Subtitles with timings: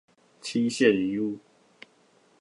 [0.41, 1.37] 七賢一路